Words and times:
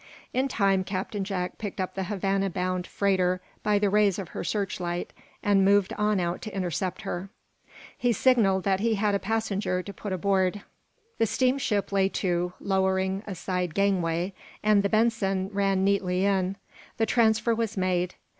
In 0.33 0.47
time 0.47 0.83
Captain 0.83 1.23
Jack 1.23 1.59
picked 1.59 1.79
up 1.79 1.93
the 1.93 2.05
Havana 2.05 2.49
bound 2.49 2.87
freighter 2.87 3.39
by 3.61 3.77
the 3.77 3.87
rays 3.91 4.17
of 4.17 4.29
her 4.29 4.43
searchlight, 4.43 5.13
and 5.43 5.63
moved 5.63 5.93
on 5.93 6.19
out 6.19 6.41
to 6.41 6.55
intercept 6.55 7.03
her. 7.03 7.29
He 7.95 8.11
signaled 8.11 8.63
that 8.63 8.79
he 8.79 8.95
had 8.95 9.13
a 9.13 9.19
passenger 9.19 9.83
to 9.83 9.93
put 9.93 10.11
aboard. 10.11 10.63
The 11.19 11.27
steamship 11.27 11.91
lay 11.91 12.09
to, 12.09 12.53
lowering 12.59 13.21
a 13.27 13.35
side 13.35 13.75
gangway, 13.75 14.33
and 14.63 14.81
the 14.81 14.89
"Benson" 14.89 15.49
ran 15.53 15.83
neatly 15.83 16.25
in. 16.25 16.55
The 16.97 17.05
transfer 17.05 17.53
was 17.53 17.77
made. 17.77 18.15